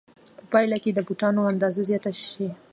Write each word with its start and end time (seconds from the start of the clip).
په 0.37 0.43
پایله 0.51 0.77
کې 0.83 0.91
به 0.91 0.95
د 0.95 0.99
بوټانو 1.07 1.49
اندازه 1.51 1.81
زیاته 1.89 2.11
شي 2.23 2.47